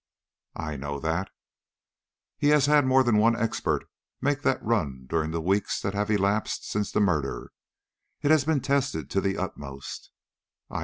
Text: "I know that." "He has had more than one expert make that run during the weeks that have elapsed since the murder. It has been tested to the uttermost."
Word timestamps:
"I 0.57 0.77
know 0.77 0.99
that." 0.99 1.29
"He 2.35 2.47
has 2.47 2.65
had 2.65 2.87
more 2.87 3.03
than 3.03 3.17
one 3.17 3.35
expert 3.35 3.87
make 4.19 4.41
that 4.41 4.65
run 4.65 5.05
during 5.07 5.29
the 5.29 5.39
weeks 5.39 5.79
that 5.79 5.93
have 5.93 6.09
elapsed 6.09 6.67
since 6.67 6.91
the 6.91 6.99
murder. 6.99 7.51
It 8.23 8.31
has 8.31 8.43
been 8.43 8.61
tested 8.61 9.11
to 9.11 9.21
the 9.21 9.37
uttermost." 9.37 10.09